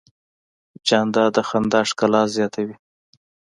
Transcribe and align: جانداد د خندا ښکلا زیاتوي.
جانداد 0.87 1.31
د 1.35 1.37
خندا 1.47 1.81
ښکلا 1.89 2.21
زیاتوي. 2.35 2.75